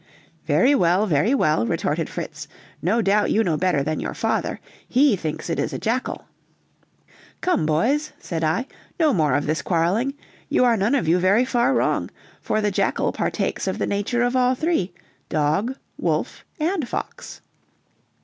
"Very 0.47 0.73
well, 0.73 1.05
very 1.05 1.35
well," 1.35 1.67
retorted 1.67 2.09
Fritz, 2.09 2.47
"no 2.81 3.03
doubt 3.03 3.29
you 3.29 3.43
know 3.43 3.55
better 3.55 3.83
than 3.83 3.99
your 3.99 4.15
father! 4.15 4.59
He 4.89 5.15
thinks 5.15 5.47
it 5.47 5.59
is 5.59 5.73
a 5.73 5.77
jackal." 5.77 6.25
"Come, 7.41 7.67
boys," 7.67 8.11
said 8.17 8.43
I, 8.43 8.65
"no 8.99 9.13
more 9.13 9.35
of 9.35 9.45
this 9.45 9.61
quarreling; 9.61 10.15
you 10.49 10.65
are 10.65 10.75
none 10.75 10.95
of 10.95 11.07
you 11.07 11.19
very 11.19 11.45
far 11.45 11.75
wrong, 11.75 12.09
for 12.41 12.61
the 12.61 12.71
jackal 12.71 13.11
partakes 13.11 13.67
of 13.67 13.77
the 13.77 13.85
nature 13.85 14.23
of 14.23 14.35
all 14.35 14.55
three, 14.55 14.91
dog, 15.29 15.75
wolf, 15.99 16.45
and 16.59 16.87
fox." 16.89 17.41